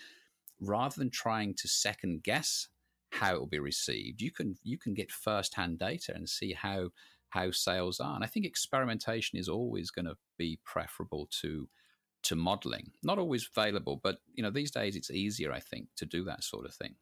rather 0.61 0.97
than 0.97 1.11
trying 1.11 1.55
to 1.55 1.69
second 1.69 2.23
guess 2.23 2.69
how 3.11 3.35
it 3.35 3.39
will 3.39 3.47
be 3.47 3.61
received, 3.61 4.21
you 4.21 4.31
can 4.31 4.57
you 4.63 4.79
can 4.79 4.95
get 4.95 5.11
first 5.11 5.55
hand 5.55 5.79
data 5.79 6.13
and 6.15 6.29
see 6.29 6.53
how 6.53 6.89
how 7.31 7.51
sales 7.51 8.01
are. 8.01 8.15
And 8.15 8.25
I 8.25 8.29
think 8.29 8.47
experimentation 8.47 9.39
is 9.39 9.49
always 9.49 9.91
going 9.91 10.05
to 10.07 10.17
be 10.39 10.61
preferable 10.65 11.29
to 11.43 11.69
to 12.25 12.37
modeling. 12.37 12.91
Not 13.03 13.19
always 13.19 13.49
available, 13.55 14.01
but 14.03 14.19
you 14.35 14.43
know 14.43 14.51
these 14.51 14.71
days 14.71 14.97
it's 14.97 15.11
easier, 15.11 15.53
I 15.53 15.61
think, 15.61 15.89
to 15.97 16.07
do 16.07 16.25
that 16.25 16.45
sort 16.45 16.67
of 16.67 16.75
thing. 16.75 16.95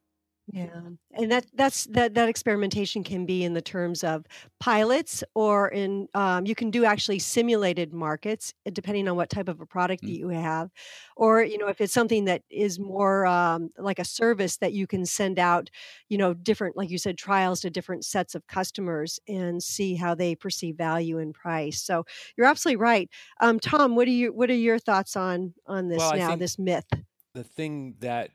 Yeah, 0.48 0.80
and 1.14 1.30
that 1.30 1.46
that's 1.54 1.84
that 1.92 2.14
that 2.14 2.28
experimentation 2.28 3.04
can 3.04 3.24
be 3.26 3.44
in 3.44 3.54
the 3.54 3.62
terms 3.62 4.02
of 4.02 4.26
pilots, 4.58 5.22
or 5.36 5.68
in 5.68 6.08
um, 6.14 6.46
you 6.46 6.56
can 6.56 6.70
do 6.70 6.84
actually 6.84 7.20
simulated 7.20 7.92
markets 7.92 8.52
uh, 8.66 8.70
depending 8.72 9.06
on 9.08 9.14
what 9.16 9.30
type 9.30 9.48
of 9.48 9.60
a 9.60 9.66
product 9.66 10.02
that 10.02 10.10
Mm. 10.10 10.18
you 10.18 10.28
have, 10.30 10.70
or 11.16 11.42
you 11.44 11.58
know 11.58 11.68
if 11.68 11.80
it's 11.80 11.92
something 11.92 12.24
that 12.24 12.42
is 12.50 12.80
more 12.80 13.24
um, 13.24 13.70
like 13.78 14.00
a 14.00 14.04
service 14.04 14.56
that 14.56 14.72
you 14.72 14.86
can 14.88 15.06
send 15.06 15.38
out, 15.38 15.70
you 16.08 16.18
know, 16.18 16.34
different 16.34 16.76
like 16.76 16.90
you 16.90 16.98
said 16.98 17.16
trials 17.16 17.60
to 17.60 17.70
different 17.70 18.04
sets 18.04 18.34
of 18.34 18.44
customers 18.48 19.20
and 19.28 19.62
see 19.62 19.94
how 19.94 20.12
they 20.14 20.34
perceive 20.34 20.76
value 20.76 21.18
and 21.18 21.34
price. 21.34 21.80
So 21.80 22.04
you're 22.36 22.48
absolutely 22.48 22.82
right. 22.82 23.08
Um, 23.40 23.60
Tom, 23.60 23.94
what 23.94 24.08
are 24.08 24.10
you 24.10 24.32
what 24.32 24.50
are 24.50 24.54
your 24.54 24.80
thoughts 24.80 25.14
on 25.16 25.54
on 25.66 25.88
this 25.88 26.02
i 26.02 26.16
now? 26.16 26.34
This 26.36 26.58
myth. 26.58 26.86
the 27.34 27.44
thing 27.44 27.94
that 28.00 28.30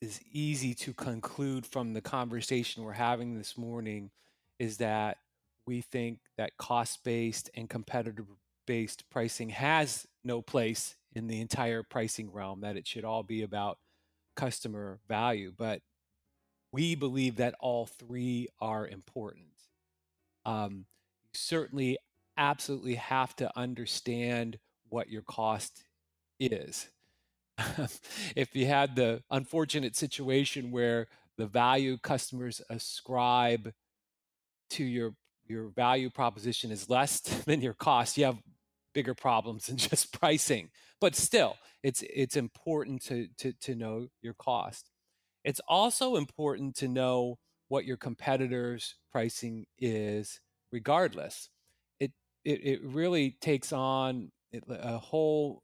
is 0.00 0.20
easy 0.32 0.74
to 0.74 0.92
conclude 0.92 1.66
from 1.66 1.92
the 1.92 2.00
conversation 2.00 2.82
we're 2.82 2.92
having 2.92 3.36
this 3.36 3.58
morning 3.58 4.10
is 4.58 4.78
that 4.78 5.18
we 5.66 5.80
think 5.80 6.18
that 6.36 6.56
cost 6.56 7.04
based 7.04 7.50
and 7.54 7.68
competitor 7.68 8.24
based 8.66 9.08
pricing 9.10 9.50
has 9.50 10.06
no 10.24 10.40
place 10.40 10.96
in 11.12 11.26
the 11.26 11.40
entire 11.40 11.82
pricing 11.82 12.32
realm, 12.32 12.60
that 12.60 12.76
it 12.76 12.86
should 12.86 13.04
all 13.04 13.22
be 13.22 13.42
about 13.42 13.78
customer 14.36 15.00
value. 15.08 15.52
But 15.56 15.82
we 16.72 16.94
believe 16.94 17.36
that 17.36 17.54
all 17.60 17.86
three 17.86 18.48
are 18.60 18.86
important. 18.86 19.46
Um, 20.46 20.86
you 21.24 21.30
certainly 21.34 21.98
absolutely 22.36 22.94
have 22.94 23.34
to 23.36 23.50
understand 23.56 24.58
what 24.88 25.10
your 25.10 25.22
cost 25.22 25.84
is. 26.38 26.88
if 28.36 28.54
you 28.54 28.66
had 28.66 28.96
the 28.96 29.22
unfortunate 29.30 29.96
situation 29.96 30.70
where 30.70 31.08
the 31.36 31.46
value 31.46 31.96
customers 31.98 32.60
ascribe 32.70 33.72
to 34.70 34.84
your 34.84 35.14
your 35.46 35.68
value 35.68 36.10
proposition 36.10 36.70
is 36.70 36.88
less 36.88 37.20
than 37.46 37.60
your 37.60 37.74
cost, 37.74 38.16
you 38.16 38.24
have 38.24 38.38
bigger 38.94 39.14
problems 39.14 39.66
than 39.66 39.76
just 39.88 40.18
pricing. 40.18 40.70
But 41.00 41.16
still, 41.16 41.56
it's 41.82 42.02
it's 42.02 42.36
important 42.36 43.02
to 43.02 43.28
to 43.38 43.52
to 43.52 43.74
know 43.74 44.08
your 44.22 44.34
cost. 44.34 44.90
It's 45.44 45.60
also 45.66 46.16
important 46.16 46.76
to 46.76 46.88
know 46.88 47.38
what 47.68 47.84
your 47.84 47.96
competitors' 47.96 48.96
pricing 49.10 49.66
is, 49.78 50.40
regardless. 50.72 51.48
It 51.98 52.12
it, 52.44 52.60
it 52.64 52.80
really 52.84 53.36
takes 53.40 53.72
on 53.72 54.30
a 54.68 54.98
whole 54.98 55.62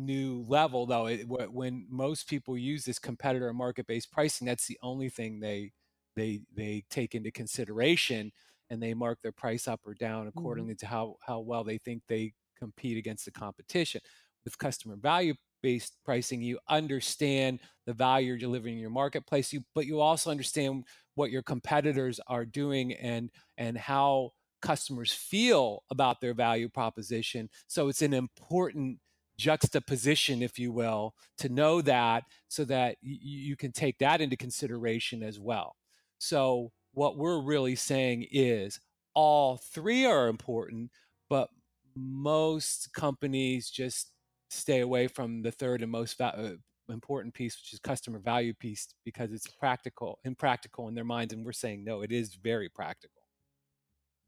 new 0.00 0.44
level, 0.48 0.86
though. 0.86 1.06
It, 1.06 1.28
when 1.28 1.86
most 1.88 2.28
people 2.28 2.56
use 2.56 2.84
this 2.84 2.98
competitor 2.98 3.52
market-based 3.52 4.10
pricing, 4.10 4.46
that's 4.46 4.66
the 4.66 4.78
only 4.82 5.08
thing 5.08 5.40
they 5.40 5.72
they 6.16 6.40
they 6.54 6.84
take 6.90 7.14
into 7.14 7.30
consideration 7.30 8.32
and 8.70 8.82
they 8.82 8.94
mark 8.94 9.20
their 9.22 9.32
price 9.32 9.68
up 9.68 9.80
or 9.84 9.94
down 9.94 10.26
mm-hmm. 10.26 10.38
accordingly 10.38 10.74
mm-hmm. 10.74 10.86
to 10.86 10.86
how 10.86 11.16
how 11.26 11.40
well 11.40 11.64
they 11.64 11.78
think 11.78 12.02
they 12.08 12.32
compete 12.58 12.96
against 12.96 13.24
the 13.24 13.30
competition 13.30 14.00
with 14.44 14.58
customer 14.58 14.96
value 14.96 15.34
based 15.62 15.96
pricing 16.04 16.42
you 16.42 16.58
understand 16.68 17.60
the 17.86 17.92
value 17.92 18.28
you're 18.28 18.38
delivering 18.38 18.74
in 18.74 18.80
your 18.80 18.90
marketplace 18.90 19.52
you 19.52 19.60
but 19.74 19.86
you 19.86 20.00
also 20.00 20.30
understand 20.30 20.84
what 21.14 21.30
your 21.30 21.42
competitors 21.42 22.20
are 22.26 22.44
doing 22.44 22.92
and 22.94 23.30
and 23.58 23.76
how 23.76 24.30
customers 24.62 25.12
feel 25.12 25.82
about 25.90 26.20
their 26.20 26.34
value 26.34 26.68
proposition 26.68 27.48
so 27.66 27.88
it's 27.88 28.02
an 28.02 28.14
important 28.14 28.98
juxtaposition 29.40 30.42
if 30.42 30.58
you 30.58 30.70
will 30.72 31.14
to 31.38 31.48
know 31.48 31.80
that 31.80 32.24
so 32.48 32.64
that 32.64 32.96
y- 33.02 33.18
you 33.20 33.56
can 33.56 33.72
take 33.72 33.98
that 33.98 34.20
into 34.20 34.36
consideration 34.36 35.22
as 35.22 35.40
well 35.40 35.76
so 36.18 36.70
what 36.92 37.16
we're 37.16 37.40
really 37.40 37.74
saying 37.76 38.26
is 38.30 38.78
all 39.14 39.56
three 39.56 40.04
are 40.04 40.28
important 40.28 40.90
but 41.30 41.48
most 41.96 42.92
companies 42.94 43.70
just 43.70 44.12
stay 44.50 44.80
away 44.80 45.06
from 45.08 45.42
the 45.42 45.52
third 45.52 45.82
and 45.82 45.90
most 45.90 46.18
va- 46.18 46.36
uh, 46.36 46.92
important 46.92 47.32
piece, 47.34 47.56
which 47.56 47.72
is 47.72 47.78
customer 47.80 48.18
value 48.18 48.52
piece, 48.54 48.88
because 49.04 49.32
it's 49.32 49.46
practical, 49.46 50.18
impractical 50.24 50.88
in 50.88 50.94
their 50.94 51.04
minds. 51.04 51.32
And 51.32 51.44
we're 51.44 51.52
saying, 51.52 51.84
no, 51.84 52.02
it 52.02 52.10
is 52.12 52.34
very 52.34 52.68
practical. 52.68 53.22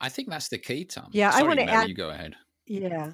I 0.00 0.09
think 0.09 0.28
that's 0.28 0.49
the 0.49 0.59
key, 0.59 0.85
Tom. 0.85 1.11
Yeah, 1.12 1.31
Sorry, 1.31 1.42
I 1.42 1.47
want 1.49 1.61
to 1.61 1.66
add. 1.75 1.88
You 1.88 1.95
go 1.95 2.11
ahead. 2.11 2.35
Yeah. 2.66 3.12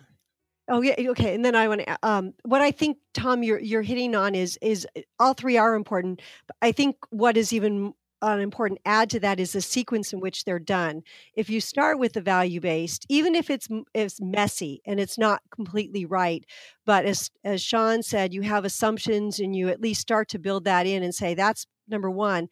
Oh 0.69 0.83
yeah, 0.83 0.95
okay. 1.11 1.35
And 1.35 1.45
then 1.45 1.55
I 1.57 1.67
want 1.69 1.81
to. 1.81 1.99
Um, 2.03 2.35
what 2.45 2.61
I 2.61 2.71
think, 2.71 2.99
Tom, 3.15 3.43
you're 3.43 3.61
you're 3.61 3.83
hitting 3.83 4.15
on 4.15 4.35
is 4.35 4.59
is 4.61 4.87
uh, 4.97 5.01
all 5.19 5.33
three 5.35 5.57
are 5.57 5.75
important. 5.75 6.21
I 6.61 6.73
think 6.73 6.97
what 7.11 7.37
is 7.37 7.53
even 7.53 7.95
an 8.21 8.41
important 8.41 8.81
add 8.85 9.09
to 9.11 9.21
that 9.21 9.39
is 9.41 9.53
the 9.53 9.61
sequence 9.61 10.13
in 10.13 10.21
which 10.21 10.45
they're 10.45 10.59
done. 10.59 11.03
If 11.35 11.49
you 11.49 11.61
start 11.61 11.99
with 11.99 12.13
the 12.15 12.21
value 12.21 12.61
based, 12.61 13.07
even 13.09 13.35
if 13.35 13.49
it's 13.49 13.69
it's 13.95 14.21
messy 14.21 14.83
and 14.85 15.01
it's 15.01 15.17
not 15.17 15.41
completely 15.51 16.05
right, 16.05 16.45
but 16.85 17.07
as 17.07 17.31
as 17.45 17.63
Sean 17.63 18.03
said, 18.03 18.35
you 18.35 18.43
have 18.43 18.65
assumptions 18.67 19.41
and 19.41 19.57
you 19.57 19.69
at 19.71 19.81
least 19.81 20.03
start 20.03 20.29
to 20.31 20.39
build 20.39 20.65
that 20.65 20.87
in 20.87 21.03
and 21.03 21.15
say 21.15 21.33
that's 21.35 21.67
number 21.89 22.11
one. 22.11 22.49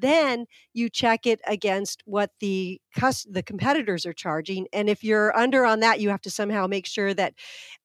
Then 0.00 0.46
you 0.74 0.88
check 0.90 1.26
it 1.26 1.40
against 1.46 2.02
what 2.06 2.30
the 2.40 2.80
the 3.28 3.42
competitors 3.44 4.04
are 4.06 4.12
charging, 4.12 4.66
and 4.72 4.88
if 4.88 5.04
you're 5.04 5.36
under 5.36 5.64
on 5.64 5.80
that, 5.80 6.00
you 6.00 6.08
have 6.10 6.20
to 6.22 6.30
somehow 6.30 6.66
make 6.66 6.86
sure 6.86 7.14
that 7.14 7.34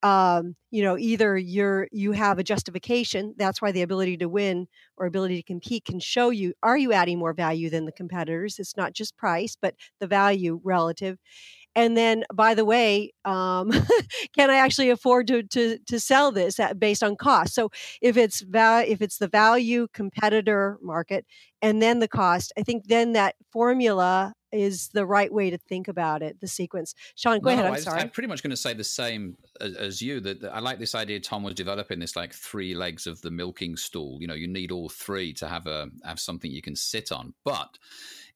um, 0.02 0.56
you 0.70 0.82
know 0.82 0.98
either 0.98 1.36
you're 1.36 1.88
you 1.92 2.12
have 2.12 2.38
a 2.38 2.44
justification. 2.44 3.34
That's 3.36 3.62
why 3.62 3.72
the 3.72 3.82
ability 3.82 4.16
to 4.18 4.28
win 4.28 4.66
or 4.96 5.06
ability 5.06 5.36
to 5.36 5.42
compete 5.42 5.84
can 5.84 6.00
show 6.00 6.30
you 6.30 6.54
are 6.62 6.76
you 6.76 6.92
adding 6.92 7.18
more 7.18 7.32
value 7.32 7.70
than 7.70 7.84
the 7.86 7.92
competitors. 7.92 8.58
It's 8.58 8.76
not 8.76 8.92
just 8.92 9.16
price, 9.16 9.56
but 9.60 9.74
the 10.00 10.06
value 10.06 10.60
relative 10.64 11.18
and 11.74 11.96
then 11.96 12.24
by 12.32 12.54
the 12.54 12.64
way 12.64 13.12
um, 13.24 13.70
can 14.36 14.50
i 14.50 14.56
actually 14.56 14.90
afford 14.90 15.26
to, 15.26 15.42
to, 15.42 15.78
to 15.86 16.00
sell 16.00 16.32
this 16.32 16.58
at, 16.60 16.78
based 16.78 17.02
on 17.02 17.16
cost? 17.16 17.54
So 17.54 17.70
if 18.00 18.16
it's 18.16 18.40
val- 18.40 18.84
if 18.86 19.00
it's 19.00 19.18
the 19.18 19.28
value 19.28 19.86
competitor 19.92 20.78
market 20.82 21.26
and 21.62 21.80
then 21.82 22.00
the 22.00 22.08
cost 22.08 22.52
i 22.58 22.62
think 22.62 22.86
then 22.86 23.12
that 23.12 23.34
formula 23.52 24.34
is 24.52 24.88
the 24.88 25.04
right 25.04 25.32
way 25.32 25.50
to 25.50 25.58
think 25.58 25.88
about 25.88 26.22
it 26.22 26.40
the 26.40 26.46
sequence. 26.46 26.94
Sean 27.16 27.40
go 27.40 27.50
no, 27.50 27.54
ahead 27.54 27.66
i'm 27.66 27.72
I, 27.74 27.78
sorry 27.78 28.00
i'm 28.00 28.10
pretty 28.10 28.28
much 28.28 28.42
going 28.42 28.50
to 28.50 28.56
say 28.56 28.72
the 28.72 28.84
same 28.84 29.36
as, 29.60 29.74
as 29.74 30.02
you 30.02 30.20
that, 30.20 30.40
that, 30.40 30.54
i 30.54 30.60
like 30.60 30.78
this 30.78 30.94
idea 30.94 31.20
tom 31.20 31.42
was 31.42 31.54
developing 31.54 31.98
this 31.98 32.16
like 32.16 32.32
three 32.32 32.74
legs 32.74 33.06
of 33.06 33.20
the 33.22 33.30
milking 33.30 33.76
stool. 33.76 34.18
You 34.20 34.26
know 34.26 34.34
you 34.34 34.48
need 34.48 34.70
all 34.70 34.88
three 34.88 35.32
to 35.34 35.48
have 35.48 35.66
a 35.66 35.88
have 36.04 36.20
something 36.20 36.50
you 36.50 36.62
can 36.62 36.76
sit 36.76 37.12
on. 37.12 37.34
But 37.44 37.78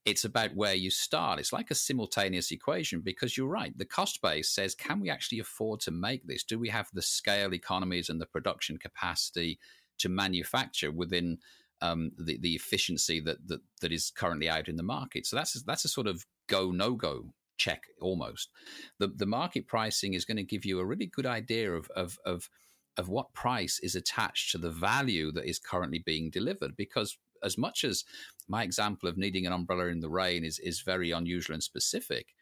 it's 0.04 0.24
about 0.24 0.54
where 0.54 0.74
you 0.74 0.90
start. 0.90 1.38
It's 1.38 1.52
like 1.52 1.70
a 1.70 1.74
simultaneous 1.74 2.50
equation 2.50 3.00
because 3.00 3.36
you're 3.36 3.48
right. 3.48 3.76
The 3.76 3.84
cost 3.84 4.22
base 4.22 4.50
says, 4.50 4.74
can 4.74 5.00
we 5.00 5.10
actually 5.10 5.38
afford 5.38 5.80
to 5.80 5.90
make 5.90 6.26
this? 6.26 6.44
Do 6.44 6.58
we 6.58 6.68
have 6.70 6.88
the 6.92 7.02
scale 7.02 7.52
economies 7.52 8.08
and 8.08 8.20
the 8.20 8.26
production 8.26 8.78
capacity 8.78 9.58
to 9.98 10.08
manufacture 10.08 10.90
within 10.90 11.38
um, 11.80 12.12
the, 12.18 12.38
the 12.38 12.54
efficiency 12.54 13.20
that, 13.20 13.46
that 13.48 13.60
that 13.80 13.92
is 13.92 14.10
currently 14.10 14.48
out 14.48 14.68
in 14.68 14.76
the 14.76 14.82
market? 14.82 15.26
So 15.26 15.36
that's 15.36 15.62
that's 15.62 15.84
a 15.84 15.88
sort 15.88 16.06
of 16.06 16.24
go 16.48 16.70
no 16.70 16.94
go 16.94 17.34
check 17.58 17.82
almost. 18.00 18.50
The 18.98 19.08
the 19.08 19.26
market 19.26 19.66
pricing 19.66 20.14
is 20.14 20.24
going 20.24 20.38
to 20.38 20.42
give 20.42 20.64
you 20.64 20.78
a 20.78 20.86
really 20.86 21.06
good 21.06 21.26
idea 21.26 21.72
of 21.72 21.90
of 21.94 22.18
of 22.24 22.48
of 22.96 23.08
what 23.08 23.32
price 23.32 23.78
is 23.80 23.94
attached 23.94 24.50
to 24.52 24.58
the 24.58 24.70
value 24.70 25.30
that 25.32 25.48
is 25.48 25.58
currently 25.58 26.02
being 26.04 26.30
delivered 26.30 26.76
because 26.76 27.16
as 27.42 27.58
much 27.58 27.84
as 27.84 28.04
my 28.48 28.62
example 28.62 29.08
of 29.08 29.16
needing 29.16 29.46
an 29.46 29.52
umbrella 29.52 29.86
in 29.86 30.00
the 30.00 30.08
rain 30.08 30.44
is, 30.44 30.58
is 30.58 30.80
very 30.80 31.10
unusual 31.10 31.54
and 31.54 31.62
specific, 31.62 32.34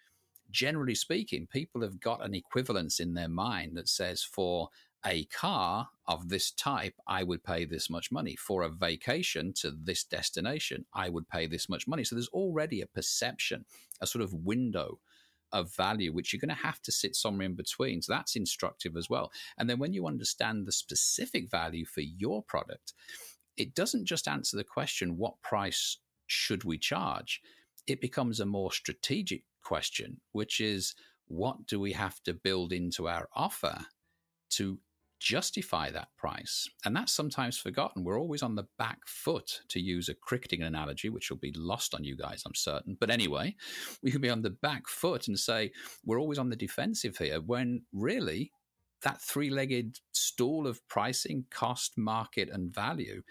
generally 0.50 0.95
speaking, 0.95 1.47
people 1.47 1.83
have 1.83 2.00
got 2.00 2.25
an 2.25 2.35
equivalence 2.35 3.00
in 3.00 3.15
their 3.15 3.29
mind 3.29 3.76
that 3.76 3.88
says 3.88 4.23
for 4.23 4.69
a 5.05 5.25
car 5.26 5.88
of 6.09 6.29
this 6.29 6.50
type, 6.50 6.95
I 7.07 7.23
would 7.23 7.45
pay 7.45 7.65
this 7.65 7.88
much 7.88 8.11
money. 8.11 8.35
For 8.37 8.62
a 8.62 8.69
vacation 8.69 9.53
to 9.61 9.71
this 9.71 10.03
destination, 10.05 10.85
I 10.93 11.09
would 11.09 11.29
pay 11.29 11.47
this 11.47 11.69
much 11.69 11.87
money. 11.87 12.03
So 12.03 12.15
there's 12.15 12.29
already 12.29 12.81
a 12.81 12.87
perception, 12.87 13.65
a 14.00 14.07
sort 14.07 14.23
of 14.23 14.33
window 14.33 14.99
of 15.53 15.73
value, 15.75 16.12
which 16.12 16.33
you're 16.33 16.41
going 16.41 16.49
to 16.49 16.62
have 16.62 16.83
to 16.83 16.93
sit 16.93 17.15
somewhere 17.15 17.47
in 17.47 17.55
between. 17.55 18.03
So 18.03 18.12
that's 18.12 18.37
instructive 18.37 18.97
as 18.97 19.09
well. 19.09 19.31
And 19.59 19.71
then 19.71 19.79
when 19.79 19.93
you 19.93 20.07
understand 20.07 20.67
the 20.67 20.73
specific 20.73 21.50
value 21.50 21.87
for 21.87 22.00
your 22.00 22.43
product, 22.43 22.93
it 23.57 23.75
doesn't 23.75 24.07
just 24.07 24.29
answer 24.29 24.57
the 24.57 24.65
question, 24.65 25.17
what 25.17 25.41
price 25.43 25.99
should 26.27 26.65
we 26.65 26.79
charge? 26.79 27.41
It 27.87 28.01
becomes 28.01 28.41
a 28.41 28.47
more 28.47 28.73
strategic 28.73 29.43
question, 29.63 30.21
which 30.33 30.61
is, 30.61 30.95
what 31.29 31.67
do 31.67 31.81
we 31.81 31.93
have 31.93 32.23
to 32.25 32.35
build 32.35 32.73
into 32.73 33.09
our 33.09 33.29
offer 33.35 33.79
to 34.51 34.79
justify 35.19 35.91
that 35.91 36.09
price? 36.17 36.69
And 36.85 36.95
that's 36.95 37.13
sometimes 37.13 37.59
forgotten. 37.59 38.05
We're 38.05 38.21
always 38.21 38.43
on 38.43 38.55
the 38.55 38.67
back 38.79 38.99
foot, 39.07 39.61
to 39.69 39.81
use 39.81 40.09
a 40.09 40.15
cricketing 40.15 40.63
analogy, 40.63 41.09
which 41.09 41.31
will 41.31 41.39
be 41.39 41.53
lost 41.57 41.95
on 41.95 42.05
you 42.05 42.17
guys, 42.17 42.43
I'm 42.47 42.55
certain. 42.55 42.97
But 43.01 43.11
anyway, 43.11 43.57
we 44.03 44.11
can 44.11 44.21
be 44.21 44.31
on 44.31 44.43
the 44.43 44.51
back 44.51 44.89
foot 44.89 45.27
and 45.27 45.39
say, 45.39 45.73
we're 46.05 46.21
always 46.21 46.39
on 46.39 46.51
the 46.51 46.57
defensive 46.57 47.17
here, 47.17 47.41
when 47.41 47.83
really 47.93 48.53
that 49.03 49.21
three 49.23 49.50
legged 49.50 50.00
stool 50.12 50.67
of 50.67 50.87
pricing, 50.88 51.45
cost, 51.50 51.97
market, 51.97 52.49
and 52.50 52.75
value 52.75 53.23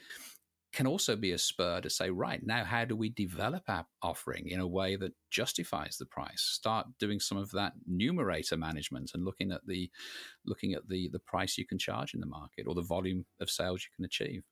can 0.76 0.86
also 0.86 1.16
be 1.16 1.32
a 1.32 1.38
spur 1.38 1.80
to 1.80 1.90
say, 1.90 2.10
right, 2.10 2.46
now 2.46 2.66
how 2.66 2.84
do 2.84 2.98
we 2.98 3.10
develop 3.10 3.64
our 3.70 3.86
offering 4.02 4.50
in 4.50 4.60
a 4.60 4.68
way 4.68 4.98
that 4.98 5.14
justifies 5.32 5.96
the 5.98 6.06
price? 6.06 6.42
Start 6.42 6.86
doing 7.00 7.20
some 7.20 7.38
of 7.38 7.50
that 7.52 7.72
numerator 7.88 8.58
management 8.58 9.12
and 9.14 9.24
looking 9.24 9.54
at 9.54 9.62
the 9.66 9.90
looking 10.46 10.74
at 10.74 10.88
the 10.90 11.10
the 11.14 11.20
price 11.20 11.58
you 11.58 11.66
can 11.66 11.80
charge 11.80 12.14
in 12.14 12.20
the 12.20 12.26
market 12.26 12.68
or 12.68 12.76
the 12.76 12.82
volume 12.82 13.26
of 13.40 13.50
sales 13.50 13.84
you 13.84 13.90
can 13.96 14.04
achieve. 14.04 14.44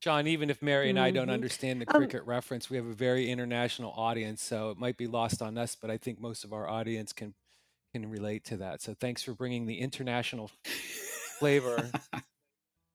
John, 0.00 0.28
even 0.28 0.48
if 0.48 0.62
Mary 0.62 0.90
and 0.90 0.98
I 0.98 1.10
don't 1.10 1.24
mm-hmm. 1.24 1.34
understand 1.34 1.80
the 1.80 1.92
um 1.92 1.98
cricket 1.98 2.22
um, 2.22 2.28
reference, 2.28 2.70
we 2.70 2.76
have 2.76 2.86
a 2.86 2.94
very 2.94 3.28
international 3.28 3.90
audience, 3.96 4.44
so 4.44 4.70
it 4.70 4.78
might 4.78 4.96
be 4.96 5.08
lost 5.08 5.42
on 5.42 5.58
us, 5.58 5.74
but 5.74 5.90
I 5.90 5.96
think 5.96 6.20
most 6.20 6.44
of 6.44 6.52
our 6.52 6.68
audience 6.68 7.12
can 7.12 7.34
can 7.92 8.10
relate 8.10 8.44
to 8.46 8.58
that. 8.58 8.82
So 8.82 8.94
thanks 8.94 9.22
for 9.22 9.34
bringing 9.34 9.66
the 9.66 9.78
international 9.78 10.50
flavor 11.38 11.90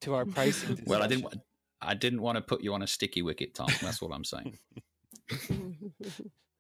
to 0.02 0.14
our 0.14 0.26
pricing. 0.26 0.76
Discussion. 0.76 0.86
Well, 0.88 1.04
I 1.04 1.08
didn't. 1.08 1.42
I 1.82 1.96
didn't 1.96 2.22
want 2.22 2.38
to 2.38 2.42
put 2.42 2.62
you 2.62 2.74
on 2.74 2.82
a 2.82 2.88
sticky 2.88 3.24
wicket, 3.24 3.54
Tom. 3.54 3.68
That's 3.82 4.02
what 4.02 4.14
I'm 4.14 4.24
saying. 4.24 4.58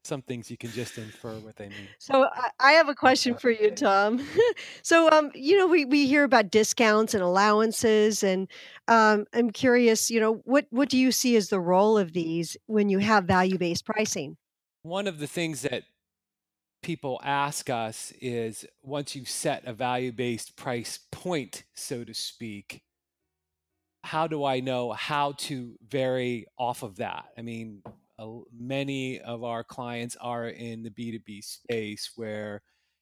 Some 0.03 0.21
things 0.21 0.51
you 0.51 0.57
can 0.57 0.69
just 0.71 0.97
infer 0.97 1.35
what 1.35 1.55
they 1.55 1.69
mean. 1.69 1.87
So 1.97 2.27
I 2.59 2.73
have 2.73 2.89
a 2.89 2.95
question 2.95 3.35
for 3.35 3.49
you, 3.49 3.71
Tom. 3.71 4.21
so 4.81 5.09
um, 5.09 5.31
you 5.33 5.57
know, 5.57 5.65
we, 5.65 5.85
we 5.85 6.07
hear 6.07 6.25
about 6.25 6.51
discounts 6.51 7.13
and 7.13 7.23
allowances, 7.23 8.21
and 8.21 8.49
um, 8.89 9.25
I'm 9.33 9.49
curious, 9.49 10.11
you 10.11 10.19
know, 10.19 10.41
what 10.43 10.67
what 10.71 10.89
do 10.89 10.97
you 10.97 11.13
see 11.13 11.37
as 11.37 11.47
the 11.47 11.61
role 11.61 11.97
of 11.97 12.11
these 12.11 12.57
when 12.65 12.89
you 12.89 12.99
have 12.99 13.23
value 13.23 13.57
based 13.57 13.85
pricing? 13.85 14.35
One 14.81 15.07
of 15.07 15.19
the 15.19 15.27
things 15.27 15.61
that 15.61 15.83
people 16.83 17.19
ask 17.23 17.69
us 17.69 18.13
is 18.21 18.65
once 18.83 19.15
you've 19.15 19.29
set 19.29 19.65
a 19.65 19.73
value 19.73 20.11
based 20.11 20.55
price 20.55 20.99
point, 21.11 21.63
so 21.73 22.03
to 22.03 22.13
speak, 22.13 22.83
how 24.03 24.27
do 24.27 24.43
I 24.43 24.59
know 24.59 24.91
how 24.91 25.31
to 25.31 25.75
vary 25.87 26.45
off 26.59 26.83
of 26.83 26.97
that? 26.97 27.25
I 27.37 27.41
mean, 27.41 27.81
uh, 28.19 28.27
many 28.55 29.19
of 29.21 29.43
our 29.43 29.63
clients 29.63 30.15
are 30.19 30.49
in 30.49 30.83
the 30.83 30.91
B2B 30.91 31.43
space 31.43 32.11
where 32.15 32.61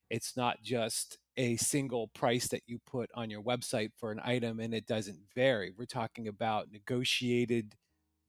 it's 0.09 0.37
not 0.37 0.61
just 0.61 1.17
a 1.37 1.55
single 1.57 2.07
price 2.09 2.47
that 2.49 2.61
you 2.67 2.79
put 2.85 3.09
on 3.15 3.29
your 3.29 3.41
website 3.41 3.91
for 3.97 4.11
an 4.11 4.21
item 4.23 4.59
and 4.59 4.73
it 4.73 4.85
doesn't 4.85 5.19
vary. 5.35 5.73
We're 5.77 5.85
talking 5.85 6.27
about 6.27 6.71
negotiated 6.71 7.73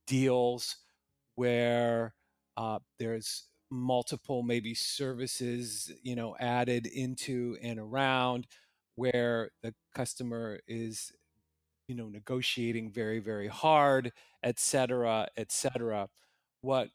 deals 0.07 0.77
where 1.35 2.15
uh, 2.57 2.79
there's 2.99 3.45
multiple 3.73 4.43
maybe 4.43 4.75
services 4.75 5.91
you 6.03 6.15
know 6.15 6.37
added 6.39 6.87
into 6.87 7.57
and 7.63 7.79
around 7.79 8.47
where 8.97 9.51
the 9.63 9.75
customer 9.95 10.61
is 10.69 11.11
you 11.89 11.95
know 11.95 12.09
negotiating 12.09 12.91
very 12.91 13.19
very 13.19 13.49
hard 13.49 14.13
et 14.43 14.59
cetera 14.61 15.27
et 15.37 15.51
cetera. 15.51 16.09
What 16.61 16.89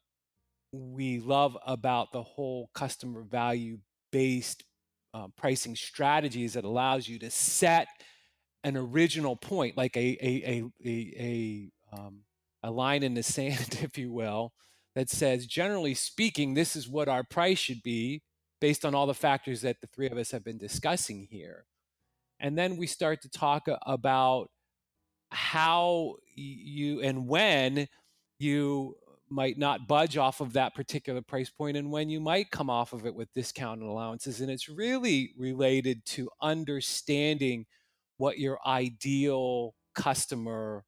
we 0.72 1.19
love 1.19 1.57
about 1.65 2.12
the 2.12 2.24
whole 2.24 2.69
customer 2.74 3.24
value 3.24 3.79
based 4.12 4.63
uh, 5.13 5.27
pricing 5.38 5.75
strategy 5.75 6.43
is 6.43 6.55
it 6.55 6.65
allows 6.65 7.07
you 7.07 7.17
to 7.19 7.31
set 7.31 7.88
an 8.63 8.77
original 8.77 9.36
point 9.36 9.77
like 9.77 9.96
a 9.98 10.17
a 10.22 10.43
a 10.46 10.63
a, 10.86 11.72
a, 11.93 11.98
um, 11.98 12.19
a 12.63 12.72
line 12.72 13.03
in 13.03 13.13
the 13.13 13.24
sand 13.36 13.79
if 13.81 13.98
you 13.98 14.12
will 14.12 14.53
that 14.97 15.11
says, 15.11 15.45
generally 15.45 15.93
speaking, 15.93 16.55
this 16.55 16.75
is 16.75 16.89
what 16.89 17.07
our 17.07 17.23
price 17.23 17.59
should 17.59 17.83
be 17.83 18.23
based 18.59 18.83
on 18.83 18.95
all 18.95 19.05
the 19.05 19.13
factors 19.13 19.61
that 19.61 19.79
the 19.79 19.85
three 19.85 20.09
of 20.09 20.17
us 20.17 20.31
have 20.31 20.43
been 20.43 20.57
discussing 20.57 21.27
here. 21.29 21.67
And 22.39 22.57
then 22.57 22.77
we 22.77 22.87
start 22.87 23.21
to 23.21 23.29
talk 23.29 23.67
about 23.85 24.49
how 25.29 26.15
you 26.33 26.99
and 27.01 27.27
when 27.27 27.87
you 28.39 28.95
might 29.29 29.59
not 29.59 29.87
budge 29.87 30.17
off 30.17 30.41
of 30.41 30.53
that 30.53 30.73
particular 30.73 31.21
price 31.21 31.51
point 31.51 31.77
and 31.77 31.91
when 31.91 32.09
you 32.09 32.19
might 32.19 32.49
come 32.49 32.71
off 32.71 32.91
of 32.91 33.05
it 33.05 33.13
with 33.13 33.31
discount 33.35 33.81
and 33.81 33.91
allowances. 33.91 34.41
And 34.41 34.49
it's 34.49 34.67
really 34.67 35.31
related 35.37 36.03
to 36.07 36.27
understanding 36.41 37.67
what 38.17 38.39
your 38.39 38.57
ideal 38.65 39.75
customer 39.93 40.85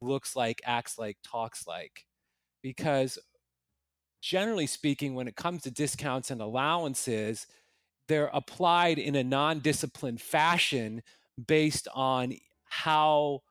looks 0.00 0.34
like, 0.34 0.60
acts 0.64 0.98
like, 0.98 1.18
talks 1.22 1.68
like. 1.68 2.04
Because 2.60 3.16
generally 4.24 4.66
speaking, 4.66 5.14
when 5.14 5.28
it 5.28 5.36
comes 5.36 5.62
to 5.62 5.70
discounts 5.70 6.30
and 6.30 6.40
allowances, 6.40 7.46
they're 8.08 8.30
applied 8.32 8.98
in 8.98 9.14
a 9.14 9.22
non 9.22 9.60
disciplined 9.60 10.20
fashion 10.20 11.02
based 11.46 11.86
on 11.94 12.32
how 12.64 13.42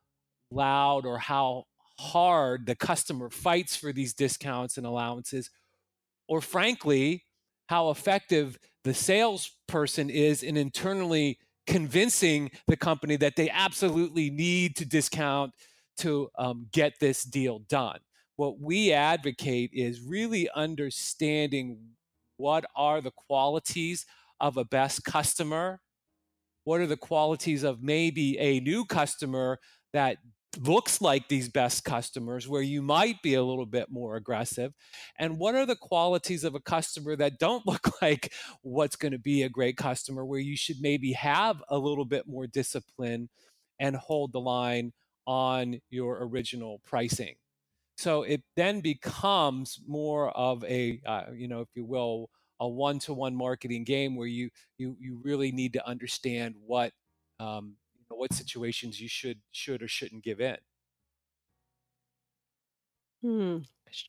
loud 0.50 1.06
or 1.06 1.20
how 1.20 1.65
hard 2.00 2.65
the 2.65 2.75
customer 2.75 3.30
fights 3.30 3.75
for 3.75 3.94
these 3.94 4.15
discounts 4.15 4.77
and 4.77 4.88
allowances, 4.88 5.51
or 6.27 6.42
frankly, 6.42 7.24
how 7.68 7.92
effective 7.92 8.58
the 8.84 8.96
salesperson 8.96 10.10
is 10.10 10.42
in 10.42 10.58
internally 10.58 11.38
convincing 11.68 12.50
the 12.68 12.75
company 12.75 13.15
that 13.15 13.36
they 13.36 13.50
absolutely 13.50 14.30
need 14.32 14.75
to 14.75 14.86
discount 14.86 15.53
to 15.98 16.30
um, 16.38 16.68
get 16.72 16.94
this 17.00 17.24
deal 17.24 17.60
done 17.60 18.00
what 18.36 18.60
we 18.60 18.92
advocate 18.92 19.72
is 19.74 20.02
really 20.02 20.50
understanding 20.56 21.78
what 22.38 22.66
are 22.75 23.02
the 23.02 23.12
qualities 23.12 24.06
of 24.40 24.58
a 24.58 24.66
best 24.66 25.04
customer 25.04 25.80
what 26.63 26.80
are 26.80 26.88
the 26.88 26.98
qualities 26.98 27.63
of 27.63 27.84
maybe 27.84 28.38
a 28.40 28.60
new 28.62 28.86
customer 28.86 29.60
that 29.92 30.18
looks 30.60 31.02
like 31.02 31.28
these 31.28 31.50
best 31.50 31.84
customers 31.84 32.48
where 32.48 32.62
you 32.62 32.82
might 32.82 33.22
be 33.24 33.34
a 33.34 33.44
little 33.44 33.66
bit 33.66 33.88
more 33.90 34.16
aggressive 34.16 34.72
and 35.18 35.40
what 35.40 35.56
are 35.56 35.66
the 35.66 35.75
qualities 35.75 36.44
of 36.44 36.54
a 36.54 36.60
customer 36.60 37.16
that 37.16 37.40
don't 37.40 37.66
look 37.68 38.02
like 38.02 38.32
what's 38.62 38.96
going 38.96 39.12
to 39.12 39.20
be 39.20 39.44
a 39.44 39.50
great 39.50 39.78
customer 39.78 40.25
where 40.25 40.40
you 40.40 40.56
should 40.56 40.78
maybe 40.80 41.12
have 41.13 41.63
a 41.70 41.78
little 41.78 42.06
bit 42.06 42.28
more 42.28 42.46
discipline 42.46 43.30
and 43.80 43.96
hold 43.96 44.32
the 44.32 44.40
line 44.40 44.94
on 45.25 45.80
your 45.90 46.24
original 46.24 46.82
pricing 46.86 47.36
so 47.96 48.24
it 48.24 48.42
then 48.56 48.82
becomes 48.82 49.79
more 49.88 50.29
of 50.32 50.64
a, 50.66 51.01
uh, 51.06 51.25
you 51.34 51.48
know, 51.48 51.62
if 51.62 51.70
you 51.75 51.86
will, 51.86 52.29
a 52.60 52.68
one-to-one 52.68 53.36
marketing 53.36 53.84
game 53.84 54.16
where 54.16 54.27
you 54.27 54.50
you 54.77 54.96
you 55.00 55.20
really 55.24 55.51
need 55.51 55.74
to 55.74 55.88
understand 55.88 56.56
what 56.66 56.94
um, 57.40 57.75
you 57.96 58.06
know, 58.10 58.18
what 58.18 58.34
situations 58.34 59.01
you 59.01 59.08
should 59.08 59.40
should 59.51 59.84
or 59.84 59.88
shouldn't 59.88 60.24
give 60.24 60.40
in. 60.40 60.58
Hmm. 63.22 63.58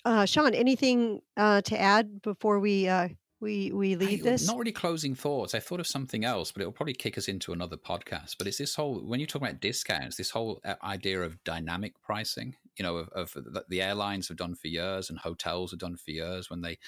Uh, 0.05 0.25
Sean, 0.25 0.55
anything 0.55 1.20
uh, 1.37 1.61
to 1.62 1.81
add 1.81 2.23
before 2.23 2.59
we 2.59 2.88
uh, 2.88 3.09
we 3.40 3.70
we 3.73 3.97
leave 3.97 4.27
I, 4.27 4.31
this? 4.31 4.47
Not 4.47 4.59
really 4.59 4.73
closing 4.73 5.14
thoughts. 5.14 5.55
I 5.55 5.61
thought 5.61 5.81
of 5.81 5.87
something 5.87 6.25
else, 6.25 6.53
but 6.53 6.62
it 6.62 6.64
will 6.64 6.73
probably 6.73 6.94
kick 6.94 7.18
us 7.18 7.29
into 7.29 7.53
another 7.53 7.77
podcast. 7.77 8.37
But 8.38 8.47
it's 8.47 8.59
this 8.59 8.75
whole 8.75 9.01
when 9.01 9.20
you 9.20 9.27
talk 9.27 9.42
about 9.42 9.61
discounts, 9.61 10.16
this 10.16 10.31
whole 10.31 10.61
uh, 10.64 10.75
idea 10.83 11.23
of 11.23 11.42
dynamic 11.44 12.01
pricing. 12.03 12.57
You 12.76 12.82
know, 12.82 12.96
of, 12.96 13.37
of 13.37 13.46
the 13.68 13.82
airlines 13.82 14.28
have 14.28 14.37
done 14.37 14.54
for 14.54 14.68
years, 14.68 15.10
and 15.10 15.18
hotels 15.18 15.70
have 15.70 15.80
done 15.80 15.96
for 15.96 16.10
years 16.10 16.50
when 16.50 16.60
they 16.60 16.78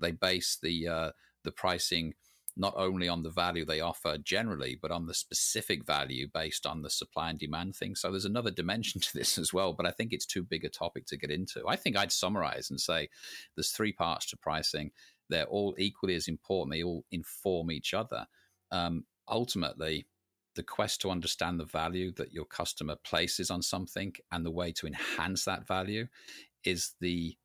they 0.00 0.12
base 0.12 0.58
the 0.60 0.88
uh, 0.88 1.10
the 1.44 1.52
pricing 1.52 2.14
not 2.58 2.72
only 2.74 3.06
on 3.06 3.22
the 3.22 3.28
value 3.28 3.66
they 3.66 3.82
offer 3.82 4.16
generally, 4.16 4.78
but 4.80 4.90
on 4.90 5.04
the 5.06 5.12
specific 5.12 5.84
value 5.84 6.26
based 6.32 6.64
on 6.64 6.80
the 6.80 6.88
supply 6.88 7.28
and 7.28 7.38
demand 7.38 7.76
thing. 7.76 7.94
So 7.94 8.10
there's 8.10 8.24
another 8.24 8.50
dimension 8.50 8.98
to 9.02 9.12
this 9.12 9.36
as 9.36 9.52
well, 9.52 9.74
but 9.74 9.84
I 9.84 9.90
think 9.90 10.12
it's 10.12 10.24
too 10.24 10.42
big 10.42 10.64
a 10.64 10.70
topic 10.70 11.04
to 11.08 11.18
get 11.18 11.30
into. 11.30 11.66
I 11.68 11.76
think 11.76 11.98
I'd 11.98 12.12
summarize 12.12 12.70
and 12.70 12.80
say 12.80 13.10
there's 13.54 13.72
three 13.72 13.92
parts 13.92 14.24
to 14.30 14.38
pricing 14.38 14.90
they're 15.28 15.44
all 15.44 15.74
equally 15.78 16.14
as 16.14 16.28
important. 16.28 16.72
They 16.72 16.82
all 16.82 17.04
inform 17.10 17.70
each 17.70 17.94
other. 17.94 18.26
Um, 18.70 19.04
ultimately, 19.28 20.06
the 20.56 20.62
quest 20.62 21.00
to 21.02 21.10
understand 21.10 21.60
the 21.60 21.64
value 21.64 22.12
that 22.12 22.32
your 22.32 22.44
customer 22.44 22.96
places 23.04 23.50
on 23.50 23.62
something 23.62 24.14
and 24.32 24.44
the 24.44 24.50
way 24.50 24.72
to 24.72 24.86
enhance 24.86 25.44
that 25.44 25.66
value 25.66 26.06
is 26.64 26.94
the 27.00 27.36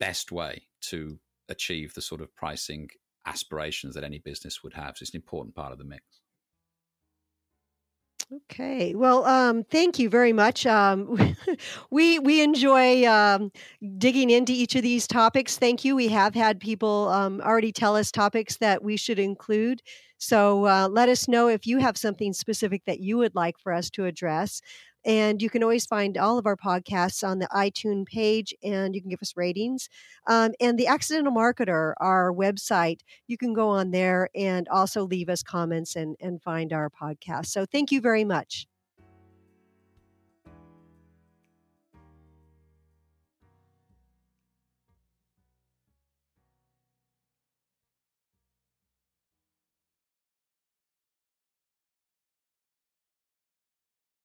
best 0.00 0.32
way 0.32 0.62
to 0.80 1.18
achieve 1.48 1.94
the 1.94 2.02
sort 2.02 2.20
of 2.20 2.34
pricing 2.34 2.88
aspirations 3.26 3.94
that 3.94 4.04
any 4.04 4.18
business 4.18 4.62
would 4.62 4.74
have. 4.74 4.96
So 4.96 5.02
it's 5.02 5.14
an 5.14 5.18
important 5.18 5.54
part 5.54 5.72
of 5.72 5.78
the 5.78 5.84
mix. 5.84 6.02
Okay. 8.32 8.94
Well, 8.94 9.24
um, 9.24 9.64
thank 9.64 9.98
you 9.98 10.10
very 10.10 10.34
much. 10.34 10.66
Um, 10.66 11.34
we 11.90 12.18
we 12.18 12.42
enjoy 12.42 13.06
um, 13.06 13.50
digging 13.96 14.28
into 14.28 14.52
each 14.52 14.74
of 14.76 14.82
these 14.82 15.06
topics. 15.06 15.56
Thank 15.56 15.82
you. 15.82 15.96
We 15.96 16.08
have 16.08 16.34
had 16.34 16.60
people 16.60 17.08
um, 17.08 17.40
already 17.40 17.72
tell 17.72 17.96
us 17.96 18.12
topics 18.12 18.58
that 18.58 18.84
we 18.84 18.98
should 18.98 19.18
include. 19.18 19.80
So 20.18 20.66
uh, 20.66 20.88
let 20.90 21.08
us 21.08 21.26
know 21.26 21.48
if 21.48 21.66
you 21.66 21.78
have 21.78 21.96
something 21.96 22.34
specific 22.34 22.82
that 22.86 23.00
you 23.00 23.16
would 23.18 23.34
like 23.34 23.58
for 23.58 23.72
us 23.72 23.88
to 23.90 24.04
address. 24.04 24.60
And 25.04 25.40
you 25.40 25.48
can 25.50 25.62
always 25.62 25.86
find 25.86 26.18
all 26.18 26.38
of 26.38 26.46
our 26.46 26.56
podcasts 26.56 27.26
on 27.26 27.38
the 27.38 27.48
iTunes 27.48 28.06
page, 28.06 28.54
and 28.62 28.94
you 28.94 29.00
can 29.00 29.10
give 29.10 29.22
us 29.22 29.36
ratings. 29.36 29.88
Um, 30.26 30.52
and 30.60 30.78
the 30.78 30.86
Accidental 30.86 31.32
Marketer, 31.32 31.94
our 31.98 32.32
website, 32.32 33.00
you 33.26 33.38
can 33.38 33.54
go 33.54 33.68
on 33.68 33.90
there 33.90 34.28
and 34.34 34.68
also 34.68 35.04
leave 35.04 35.28
us 35.28 35.42
comments 35.42 35.96
and, 35.96 36.16
and 36.20 36.42
find 36.42 36.72
our 36.72 36.90
podcast. 36.90 37.46
So 37.46 37.64
thank 37.64 37.90
you 37.92 38.00
very 38.00 38.24
much. 38.24 38.66